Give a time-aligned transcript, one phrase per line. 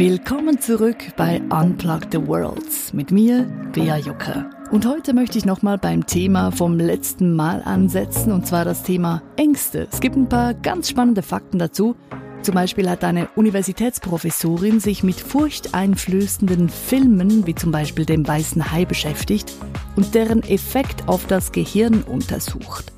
[0.00, 3.42] Willkommen zurück bei Unplug the Worlds mit mir,
[3.74, 4.48] Bea Jucker.
[4.70, 9.22] Und heute möchte ich nochmal beim Thema vom letzten Mal ansetzen, und zwar das Thema
[9.36, 9.88] Ängste.
[9.92, 11.96] Es gibt ein paar ganz spannende Fakten dazu.
[12.40, 18.86] Zum Beispiel hat eine Universitätsprofessorin sich mit furchteinflößenden Filmen, wie zum Beispiel dem Weißen Hai,
[18.86, 19.52] beschäftigt
[19.96, 22.90] und deren Effekt auf das Gehirn untersucht.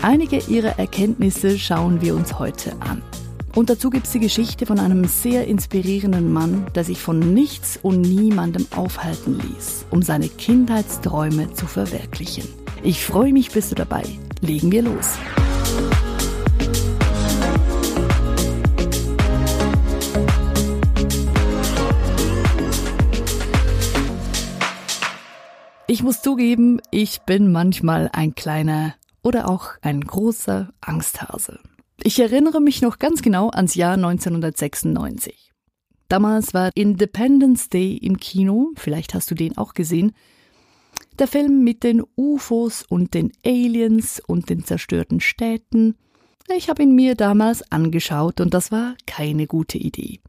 [0.00, 3.02] Einige ihrer Erkenntnisse schauen wir uns heute an.
[3.56, 7.78] Und dazu gibt es die Geschichte von einem sehr inspirierenden Mann, der sich von nichts
[7.82, 12.46] und niemandem aufhalten ließ, um seine Kindheitsträume zu verwirklichen.
[12.82, 14.02] Ich freue mich, bist du dabei.
[14.42, 15.16] Legen wir los.
[25.86, 31.58] Ich muss zugeben, ich bin manchmal ein kleiner oder auch ein großer Angsthase.
[32.02, 35.52] Ich erinnere mich noch ganz genau ans Jahr 1996.
[36.08, 40.12] Damals war Independence Day im Kino, vielleicht hast du den auch gesehen.
[41.18, 45.96] Der Film mit den UFOs und den Aliens und den zerstörten Städten.
[46.54, 50.20] Ich habe ihn mir damals angeschaut und das war keine gute Idee.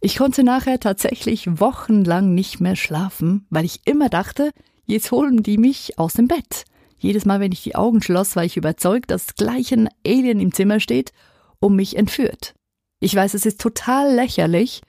[0.00, 4.50] Ich konnte nachher tatsächlich wochenlang nicht mehr schlafen, weil ich immer dachte,
[4.84, 6.64] jetzt holen die mich aus dem Bett.
[6.98, 10.52] Jedes Mal, wenn ich die Augen schloss, war ich überzeugt, dass gleich ein Alien im
[10.52, 11.12] Zimmer steht
[11.58, 12.54] und mich entführt.
[13.00, 14.80] Ich weiß, es ist total lächerlich,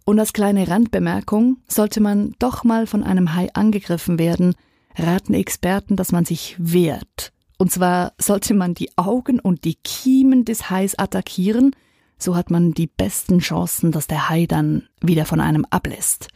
[0.05, 4.55] Und als kleine Randbemerkung, sollte man doch mal von einem Hai angegriffen werden,
[4.97, 7.33] raten Experten, dass man sich wehrt.
[7.57, 11.75] Und zwar sollte man die Augen und die Kiemen des Hais attackieren,
[12.19, 16.29] so hat man die besten Chancen, dass der Hai dann wieder von einem ablässt.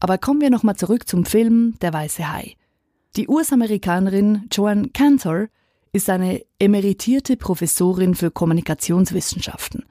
[0.00, 2.56] Aber kommen wir nochmal zurück zum Film Der weiße Hai.
[3.16, 5.48] Die US-Amerikanerin Joanne Cantor
[5.92, 9.84] ist eine emeritierte Professorin für Kommunikationswissenschaften.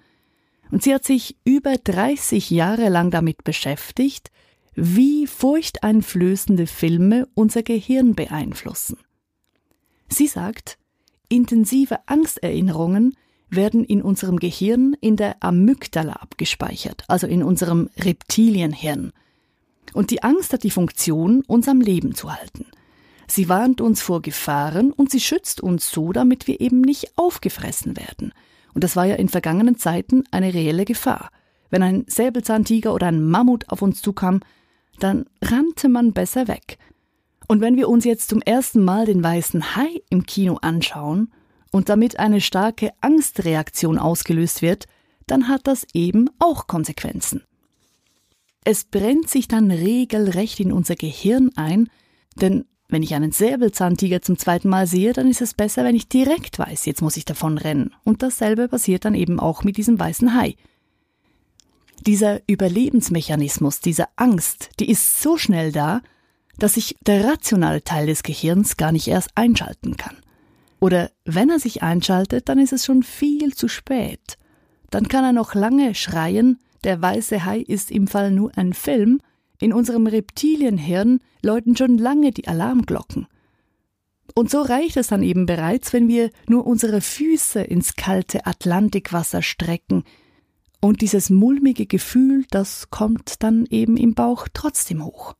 [0.72, 4.32] Und sie hat sich über 30 Jahre lang damit beschäftigt,
[4.74, 8.98] wie furchteinflößende Filme unser Gehirn beeinflussen.
[10.08, 10.78] Sie sagt,
[11.28, 13.16] intensive Angsterinnerungen
[13.50, 19.12] werden in unserem Gehirn in der Amygdala abgespeichert, also in unserem Reptilienhirn.
[19.94, 22.66] Und die Angst hat die Funktion, uns am Leben zu halten.
[23.28, 27.98] Sie warnt uns vor Gefahren und sie schützt uns so, damit wir eben nicht aufgefressen
[27.98, 28.34] werden–
[28.74, 31.30] und das war ja in vergangenen Zeiten eine reelle Gefahr.
[31.70, 34.42] Wenn ein Säbelzahntiger oder ein Mammut auf uns zukam,
[35.00, 36.78] dann rannte man besser weg.
[37.47, 41.32] Und wenn wir uns jetzt zum ersten Mal den weißen Hai im Kino anschauen
[41.72, 44.85] und damit eine starke Angstreaktion ausgelöst wird,
[45.28, 47.44] dann hat das eben auch Konsequenzen.
[48.64, 51.90] Es brennt sich dann regelrecht in unser Gehirn ein,
[52.35, 56.09] denn wenn ich einen Säbelzahntiger zum zweiten Mal sehe, dann ist es besser, wenn ich
[56.09, 57.96] direkt weiß, jetzt muss ich davon rennen.
[58.03, 60.55] Und dasselbe passiert dann eben auch mit diesem weißen Hai.
[62.05, 66.02] Dieser Überlebensmechanismus, diese Angst, die ist so schnell da,
[66.59, 70.17] dass sich der rationale Teil des Gehirns gar nicht erst einschalten kann.
[70.82, 74.38] Oder wenn er sich einschaltet, dann ist es schon viel zu spät.
[74.90, 79.22] Dann kann er noch lange schreien, der weiße Hai ist im Fall nur ein Film,
[79.61, 83.28] in unserem Reptilienhirn läuten schon lange die Alarmglocken.
[84.34, 89.41] Und so reicht es dann eben bereits, wenn wir nur unsere Füße ins kalte Atlantikwasser
[89.41, 90.03] strecken.
[90.79, 95.35] Und dieses mulmige Gefühl, das kommt dann eben im Bauch trotzdem hoch.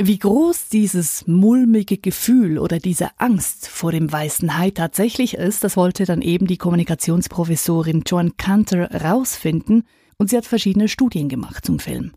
[0.00, 5.76] Wie groß dieses mulmige Gefühl oder diese Angst vor dem weißen Hai tatsächlich ist, das
[5.76, 9.82] wollte dann eben die Kommunikationsprofessorin Joan Cantor rausfinden
[10.16, 12.12] und sie hat verschiedene Studien gemacht zum Film.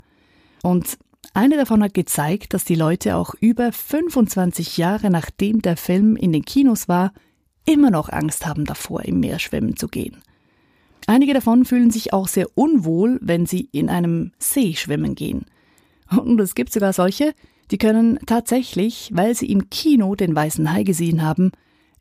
[0.63, 0.97] Und
[1.33, 6.33] eine davon hat gezeigt, dass die Leute auch über 25 Jahre nachdem der Film in
[6.33, 7.13] den Kinos war,
[7.65, 10.17] immer noch Angst haben davor, im Meer schwimmen zu gehen.
[11.07, 15.45] Einige davon fühlen sich auch sehr unwohl, wenn sie in einem See schwimmen gehen.
[16.09, 17.33] Und es gibt sogar solche,
[17.71, 21.51] die können tatsächlich, weil sie im Kino den weißen Hai gesehen haben,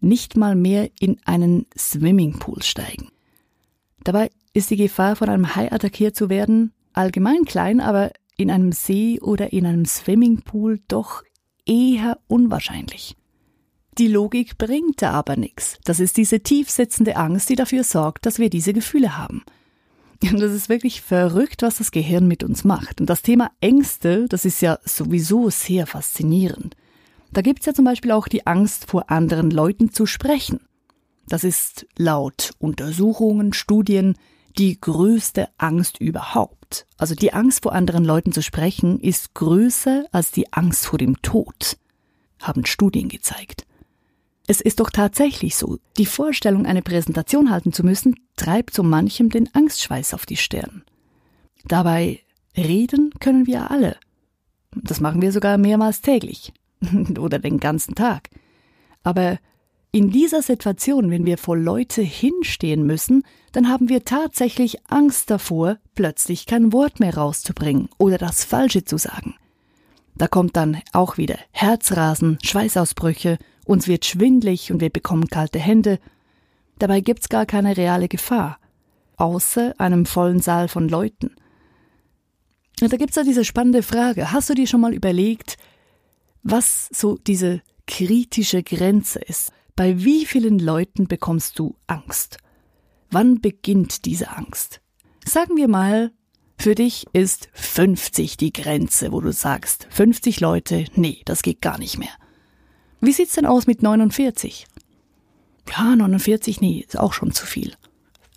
[0.01, 3.09] nicht mal mehr in einen Swimmingpool steigen.
[4.03, 8.11] Dabei ist die Gefahr, von einem Hai attackiert zu werden, allgemein klein, aber
[8.41, 11.23] in einem See oder in einem Swimmingpool doch
[11.67, 13.17] eher unwahrscheinlich.
[13.99, 15.79] Die Logik bringt da aber nichts.
[15.85, 19.45] Das ist diese tiefsitzende Angst, die dafür sorgt, dass wir diese Gefühle haben.
[20.23, 23.01] Und das ist wirklich verrückt, was das Gehirn mit uns macht.
[23.01, 26.77] Und das Thema Ängste, das ist ja sowieso sehr faszinierend.
[27.33, 30.61] Da gibt's ja zum Beispiel auch die Angst, vor anderen Leuten zu sprechen.
[31.29, 34.15] Das ist laut Untersuchungen, Studien
[34.59, 36.87] die größte Angst überhaupt.
[36.99, 41.21] Also die Angst vor anderen Leuten zu sprechen ist größer als die Angst vor dem
[41.23, 41.77] Tod,
[42.41, 43.67] haben Studien gezeigt.
[44.47, 49.31] Es ist doch tatsächlich so, die Vorstellung, eine Präsentation halten zu müssen, treibt so manchem
[49.31, 50.83] den Angstschweiß auf die Stirn.
[51.65, 52.21] Dabei
[52.57, 53.97] reden können wir alle.
[54.75, 56.53] Das machen wir sogar mehrmals täglich
[57.19, 58.31] oder den ganzen Tag.
[59.03, 59.39] Aber
[59.93, 65.79] in dieser Situation, wenn wir vor Leute hinstehen müssen, dann haben wir tatsächlich Angst davor,
[65.95, 69.35] plötzlich kein Wort mehr rauszubringen oder das Falsche zu sagen.
[70.17, 73.39] Da kommt dann auch wieder Herzrasen, Schweißausbrüche
[73.71, 76.01] uns wird schwindlig und wir bekommen kalte Hände.
[76.81, 78.59] Dabei gibt's gar keine reale Gefahr,
[79.17, 81.37] außer einem vollen Saal von Leuten.
[82.81, 84.33] Und da gibt's ja diese spannende Frage.
[84.33, 85.57] Hast du dir schon mal überlegt,
[86.43, 89.53] was so diese kritische Grenze ist?
[89.77, 92.39] Bei wie vielen Leuten bekommst du Angst?
[93.11, 94.81] Wann beginnt diese Angst?
[95.25, 96.13] Sagen wir mal,
[96.59, 101.79] für dich ist 50 die Grenze, wo du sagst, 50 Leute, nee, das geht gar
[101.79, 102.13] nicht mehr.
[103.01, 104.67] Wie sieht's denn aus mit 49?
[105.71, 107.75] Ja, 49, nee, ist auch schon zu viel.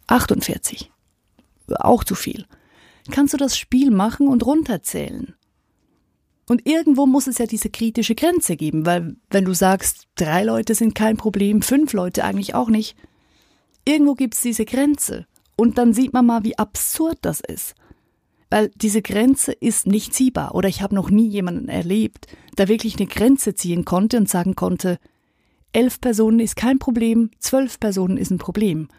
[0.08, 0.92] 48.
[1.76, 2.46] Auch zu viel.
[3.12, 5.36] Kannst du das Spiel machen und runterzählen?
[6.48, 10.76] Und irgendwo muss es ja diese kritische Grenze geben, weil wenn du sagst, drei Leute
[10.76, 12.98] sind kein Problem, fünf Leute eigentlich auch nicht,
[13.85, 15.25] irgendwo gibt's diese Grenze.
[15.56, 17.75] Und dann sieht man mal, wie absurd das ist
[18.53, 23.00] weil diese Grenze ist nicht ziehbar oder ich habe noch nie jemanden erlebt, der wirklich
[23.00, 25.00] eine Grenze ziehen konnte und sagen konnte,
[25.71, 28.89] elf Personen ist kein Problem, zwölf Personen ist ein Problem.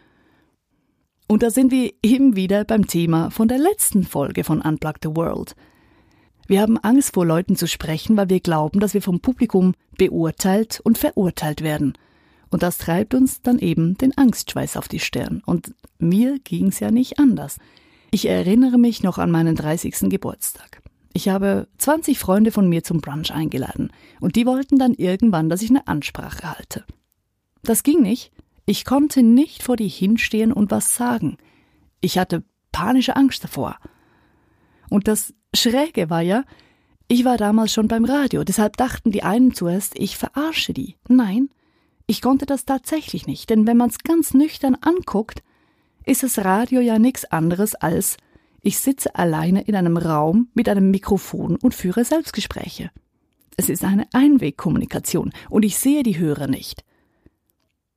[1.29, 5.15] Und da sind wir eben wieder beim Thema von der letzten Folge von Unplug the
[5.15, 5.55] World.
[6.47, 10.81] Wir haben Angst vor Leuten zu sprechen, weil wir glauben, dass wir vom Publikum beurteilt
[10.83, 11.93] und verurteilt werden.
[12.49, 15.41] Und das treibt uns dann eben den Angstschweiß auf die Stirn.
[15.45, 17.57] Und mir ging's ja nicht anders.
[18.11, 20.09] Ich erinnere mich noch an meinen 30.
[20.09, 20.81] Geburtstag.
[21.13, 23.89] Ich habe 20 Freunde von mir zum Brunch eingeladen
[24.19, 26.83] und die wollten dann irgendwann, dass ich eine Ansprache halte.
[27.63, 28.33] Das ging nicht.
[28.65, 31.37] Ich konnte nicht vor die hinstehen und was sagen.
[32.01, 33.77] Ich hatte panische Angst davor.
[34.89, 36.43] Und das Schräge war ja,
[37.07, 40.95] ich war damals schon beim Radio, deshalb dachten die einen zuerst, ich verarsche die.
[41.07, 41.49] Nein,
[42.07, 45.43] ich konnte das tatsächlich nicht, denn wenn man es ganz nüchtern anguckt,
[46.05, 48.17] ist das Radio ja nichts anderes als
[48.61, 52.89] ich sitze alleine in einem Raum mit einem Mikrofon und führe Selbstgespräche.
[53.57, 56.83] Es ist eine Einwegkommunikation und ich sehe die Hörer nicht.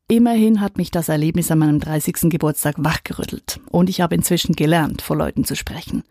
[0.08, 2.30] Immerhin hat mich das Erlebnis an meinem 30.
[2.30, 6.02] Geburtstag wachgerüttelt und ich habe inzwischen gelernt, vor Leuten zu sprechen.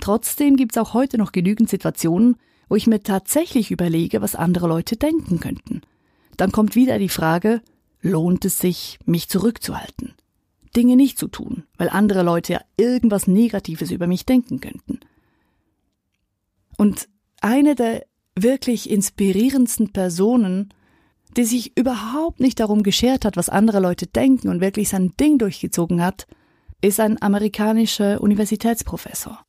[0.00, 2.36] Trotzdem gibt es auch heute noch genügend Situationen,
[2.68, 5.80] wo ich mir tatsächlich überlege, was andere Leute denken könnten.
[6.38, 7.60] Dann kommt wieder die Frage,
[8.00, 10.14] lohnt es sich, mich zurückzuhalten?
[10.74, 15.00] Dinge nicht zu tun, weil andere Leute ja irgendwas Negatives über mich denken könnten.
[16.76, 17.08] Und
[17.40, 20.72] eine der wirklich inspirierendsten Personen,
[21.36, 25.38] die sich überhaupt nicht darum geschert hat, was andere Leute denken und wirklich sein Ding
[25.38, 26.28] durchgezogen hat,
[26.80, 29.44] ist ein amerikanischer Universitätsprofessor.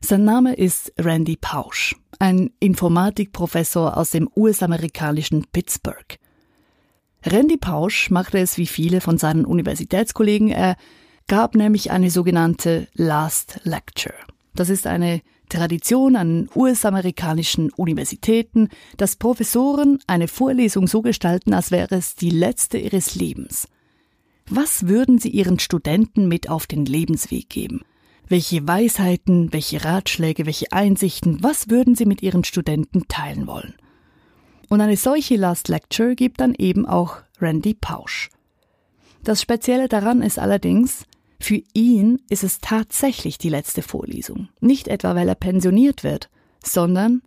[0.00, 6.18] Sein Name ist Randy Pausch, ein Informatikprofessor aus dem US-amerikanischen Pittsburgh.
[7.24, 10.50] Randy Pausch machte es wie viele von seinen Universitätskollegen.
[10.50, 10.76] Er
[11.26, 14.14] gab nämlich eine sogenannte Last Lecture.
[14.54, 21.96] Das ist eine Tradition an US-amerikanischen Universitäten, dass Professoren eine Vorlesung so gestalten, als wäre
[21.96, 23.68] es die letzte ihres Lebens.
[24.50, 27.82] Was würden Sie Ihren Studenten mit auf den Lebensweg geben?
[28.30, 33.74] Welche Weisheiten, welche Ratschläge, welche Einsichten, was würden Sie mit Ihren Studenten teilen wollen?
[34.68, 38.28] Und eine solche Last Lecture gibt dann eben auch Randy Pausch.
[39.24, 41.04] Das Spezielle daran ist allerdings,
[41.40, 44.48] für ihn ist es tatsächlich die letzte Vorlesung.
[44.60, 46.28] Nicht etwa, weil er pensioniert wird,
[46.62, 47.22] sondern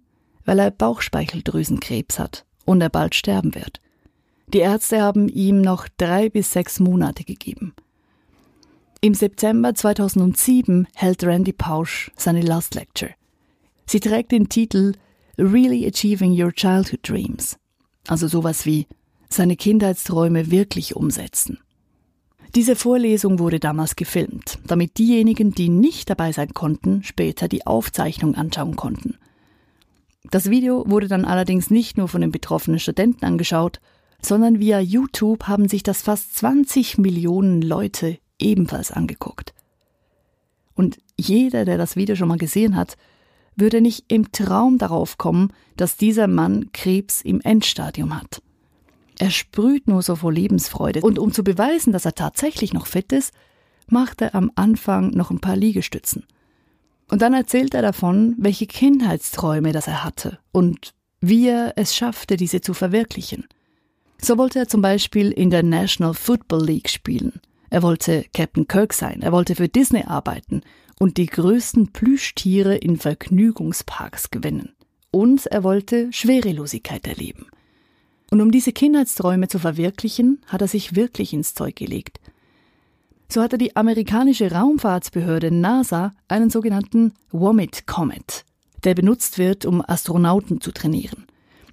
[0.46, 3.81] weil er Bauchspeicheldrüsenkrebs hat und er bald sterben wird.
[4.53, 7.74] Die Ärzte haben ihm noch drei bis sechs Monate gegeben.
[9.03, 13.10] Im September 2007 hält Randy Pausch seine Last Lecture.
[13.88, 14.93] Sie trägt den Titel
[15.39, 17.58] Really Achieving Your Childhood Dreams,
[18.08, 18.86] also sowas wie
[19.27, 21.58] seine Kindheitsträume wirklich umsetzen.
[22.53, 28.36] Diese Vorlesung wurde damals gefilmt, damit diejenigen, die nicht dabei sein konnten, später die Aufzeichnung
[28.36, 29.17] anschauen konnten.
[30.29, 33.81] Das Video wurde dann allerdings nicht nur von den betroffenen Studenten angeschaut,
[34.22, 39.53] sondern via YouTube haben sich das fast 20 Millionen Leute ebenfalls angeguckt.
[40.74, 42.98] Und jeder, der das Video schon mal gesehen hat,
[43.55, 48.41] würde nicht im Traum darauf kommen, dass dieser Mann Krebs im Endstadium hat.
[49.19, 51.01] Er sprüht nur so vor Lebensfreude.
[51.01, 53.33] Und um zu beweisen, dass er tatsächlich noch fit ist,
[53.88, 56.25] macht er am Anfang noch ein paar Liegestützen.
[57.10, 62.38] Und dann erzählt er davon, welche Kindheitsträume das er hatte und wie er es schaffte,
[62.38, 63.45] diese zu verwirklichen.
[64.19, 67.41] So wollte er zum Beispiel in der National Football League spielen.
[67.71, 70.61] Er wollte Captain Kirk sein, er wollte für Disney arbeiten
[70.99, 74.73] und die größten Plüschtiere in Vergnügungsparks gewinnen.
[75.09, 77.47] Und er wollte Schwerelosigkeit erleben.
[78.29, 82.19] Und um diese Kindheitsträume zu verwirklichen, hat er sich wirklich ins Zeug gelegt.
[83.29, 88.43] So hatte die amerikanische Raumfahrtsbehörde NASA einen sogenannten Womit Comet,
[88.83, 91.25] der benutzt wird, um Astronauten zu trainieren.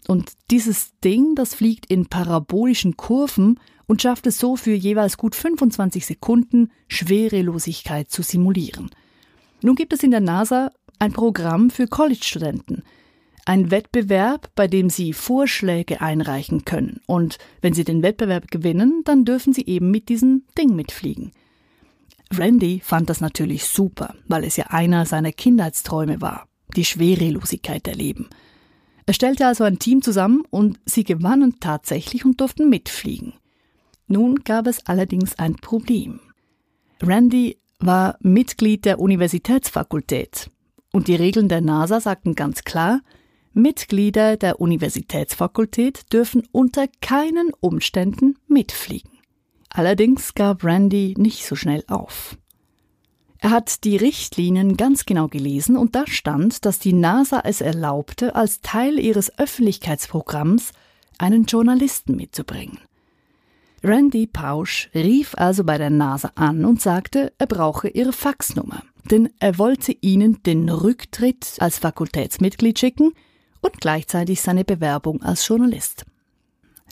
[0.06, 5.34] Und dieses Ding, das fliegt in parabolischen Kurven und schafft es so für jeweils gut
[5.34, 8.90] 25 Sekunden Schwerelosigkeit zu simulieren.
[9.62, 12.84] Nun gibt es in der NASA ein Programm für College-Studenten,
[13.44, 17.00] ein Wettbewerb, bei dem Sie Vorschläge einreichen können.
[17.06, 21.32] Und wenn Sie den Wettbewerb gewinnen, dann dürfen Sie eben mit diesem Ding mitfliegen.
[22.30, 28.28] Randy fand das natürlich super, weil es ja einer seiner Kindheitsträume war, die Schwerelosigkeit erleben.
[29.06, 33.32] Er stellte also ein Team zusammen und sie gewannen tatsächlich und durften mitfliegen.
[34.08, 36.20] Nun gab es allerdings ein Problem.
[37.02, 40.50] Randy war Mitglied der Universitätsfakultät
[40.92, 43.00] und die Regeln der NASA sagten ganz klar,
[43.52, 49.10] Mitglieder der Universitätsfakultät dürfen unter keinen Umständen mitfliegen.
[49.68, 52.38] Allerdings gab Randy nicht so schnell auf.
[53.40, 58.34] Er hat die Richtlinien ganz genau gelesen und da stand, dass die NASA es erlaubte,
[58.34, 60.72] als Teil ihres Öffentlichkeitsprogramms
[61.18, 62.78] einen Journalisten mitzubringen.
[63.82, 69.30] Randy Pausch rief also bei der NASA an und sagte, er brauche ihre Faxnummer, denn
[69.38, 73.12] er wollte ihnen den Rücktritt als Fakultätsmitglied schicken
[73.60, 76.04] und gleichzeitig seine Bewerbung als Journalist.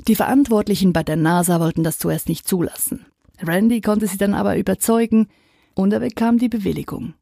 [0.06, 3.06] Die Verantwortlichen bei der NASA wollten das zuerst nicht zulassen.
[3.42, 5.28] Randy konnte sie dann aber überzeugen
[5.74, 7.14] und er bekam die Bewilligung.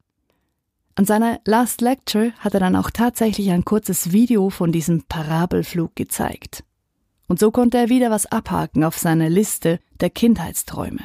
[0.95, 5.95] An seiner Last Lecture hat er dann auch tatsächlich ein kurzes Video von diesem Parabelflug
[5.95, 6.63] gezeigt.
[7.27, 11.01] Und so konnte er wieder was abhaken auf seiner Liste der Kindheitsträume.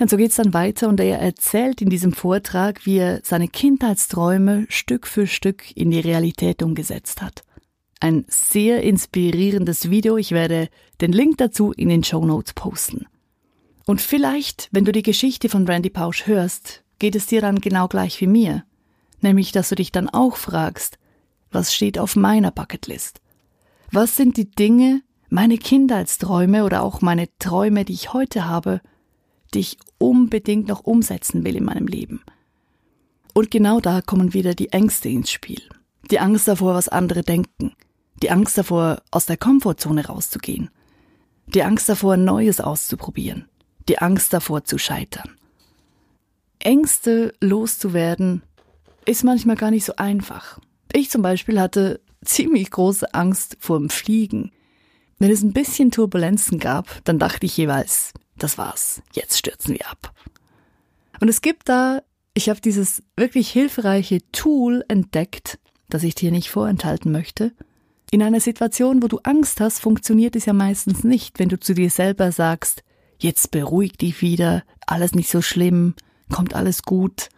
[0.00, 4.66] Und so geht's dann weiter und er erzählt in diesem Vortrag, wie er seine Kindheitsträume
[4.68, 7.42] Stück für Stück in die Realität umgesetzt hat.
[8.00, 10.16] Ein sehr inspirierendes Video.
[10.16, 10.68] Ich werde
[11.00, 13.06] den Link dazu in den Show Notes posten.
[13.86, 17.88] Und vielleicht, wenn du die Geschichte von Randy Pausch hörst, geht es dir dann genau
[17.88, 18.64] gleich wie mir.
[19.20, 20.98] Nämlich, dass du dich dann auch fragst,
[21.50, 23.20] was steht auf meiner Bucketlist?
[23.90, 28.80] Was sind die Dinge, meine Kindheitsträume oder auch meine Träume, die ich heute habe,
[29.54, 32.22] die ich unbedingt noch umsetzen will in meinem Leben.
[33.34, 35.62] Und genau da kommen wieder die Ängste ins Spiel.
[36.10, 37.72] Die Angst davor, was andere denken.
[38.22, 40.70] Die Angst davor, aus der Komfortzone rauszugehen.
[41.46, 43.48] Die Angst davor, Neues auszuprobieren.
[43.88, 45.36] Die Angst davor, zu scheitern.
[46.58, 48.42] Ängste loszuwerden
[49.06, 50.58] ist manchmal gar nicht so einfach.
[50.92, 54.52] Ich zum Beispiel hatte ziemlich große Angst vor dem Fliegen.
[55.18, 59.88] Wenn es ein bisschen Turbulenzen gab, dann dachte ich jeweils, das war's, jetzt stürzen wir
[59.90, 60.14] ab.
[61.20, 62.02] Und es gibt da,
[62.34, 65.58] ich habe dieses wirklich hilfreiche Tool entdeckt,
[65.88, 67.52] das ich dir nicht vorenthalten möchte.
[68.10, 71.74] In einer Situation, wo du Angst hast, funktioniert es ja meistens nicht, wenn du zu
[71.74, 72.84] dir selber sagst,
[73.18, 75.94] jetzt beruhig dich wieder, alles nicht so schlimm,
[76.30, 77.28] kommt alles gut.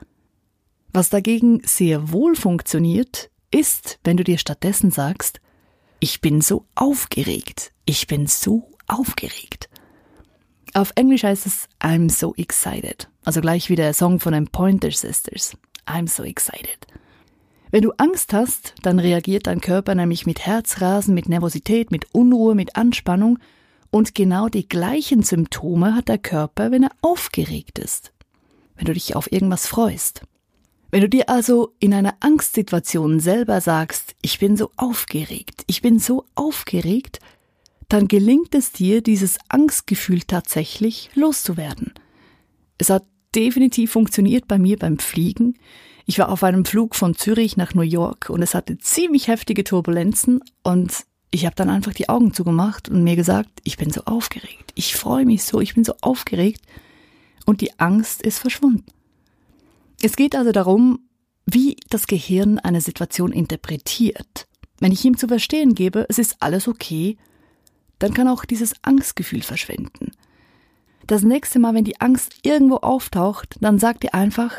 [0.92, 5.40] Was dagegen sehr wohl funktioniert, ist, wenn du dir stattdessen sagst,
[5.98, 9.68] ich bin so aufgeregt, ich bin so aufgeregt.
[10.72, 13.08] Auf Englisch heißt es I'm so excited.
[13.24, 15.56] Also gleich wie der Song von den Pointer Sisters.
[15.86, 16.86] I'm so excited.
[17.70, 22.54] Wenn du Angst hast, dann reagiert dein Körper nämlich mit Herzrasen, mit Nervosität, mit Unruhe,
[22.54, 23.38] mit Anspannung
[23.90, 28.12] und genau die gleichen Symptome hat der Körper, wenn er aufgeregt ist.
[28.76, 30.22] Wenn du dich auf irgendwas freust.
[30.90, 36.00] Wenn du dir also in einer Angstsituation selber sagst, ich bin so aufgeregt, ich bin
[36.00, 37.20] so aufgeregt,
[37.88, 41.92] dann gelingt es dir, dieses Angstgefühl tatsächlich loszuwerden.
[42.78, 43.04] Es hat
[43.34, 45.58] definitiv funktioniert bei mir beim Fliegen.
[46.06, 49.62] Ich war auf einem Flug von Zürich nach New York und es hatte ziemlich heftige
[49.62, 54.02] Turbulenzen und ich habe dann einfach die Augen zugemacht und mir gesagt, ich bin so
[54.06, 56.62] aufgeregt, ich freue mich so, ich bin so aufgeregt
[57.46, 58.86] und die Angst ist verschwunden.
[60.02, 61.00] Es geht also darum,
[61.44, 64.46] wie das Gehirn eine Situation interpretiert.
[64.78, 67.18] Wenn ich ihm zu verstehen gebe, es ist alles okay,
[67.98, 70.12] dann kann auch dieses Angstgefühl verschwinden.
[71.06, 74.54] Das nächste Mal, wenn die Angst irgendwo auftaucht, dann sagt ihr einfach,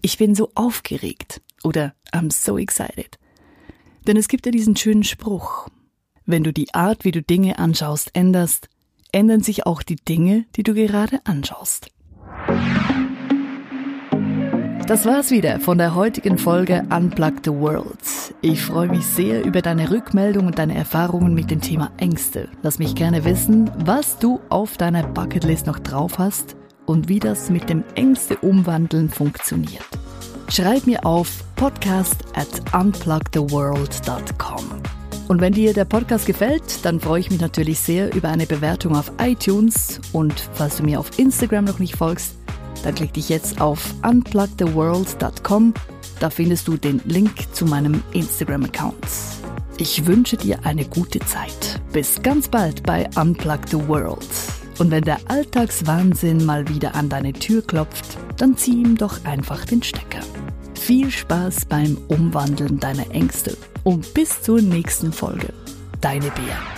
[0.00, 3.18] ich bin so aufgeregt oder I'm so excited.
[4.06, 5.68] Denn es gibt ja diesen schönen Spruch,
[6.24, 8.68] wenn du die Art, wie du Dinge anschaust, änderst,
[9.12, 11.90] ändern sich auch die Dinge, die du gerade anschaust.
[14.88, 17.98] Das war's wieder von der heutigen Folge Unplug the World.
[18.40, 22.48] Ich freue mich sehr über deine Rückmeldung und deine Erfahrungen mit dem Thema Ängste.
[22.62, 27.50] Lass mich gerne wissen, was du auf deiner Bucketlist noch drauf hast und wie das
[27.50, 29.84] mit dem Ängste umwandeln funktioniert.
[30.48, 34.64] Schreib mir auf podcast at unplugtheworld.com.
[35.28, 38.96] Und wenn dir der Podcast gefällt, dann freue ich mich natürlich sehr über eine Bewertung
[38.96, 42.38] auf iTunes und falls du mir auf Instagram noch nicht folgst,
[42.82, 45.74] dann klick dich jetzt auf unplugtheworld.com.
[46.20, 48.96] Da findest du den Link zu meinem Instagram-Account.
[49.78, 51.80] Ich wünsche dir eine gute Zeit.
[51.92, 54.26] Bis ganz bald bei Unplug the World.
[54.78, 59.64] Und wenn der Alltagswahnsinn mal wieder an deine Tür klopft, dann zieh ihm doch einfach
[59.64, 60.20] den Stecker.
[60.74, 65.52] Viel Spaß beim Umwandeln deiner Ängste und bis zur nächsten Folge.
[66.00, 66.77] Deine Bea.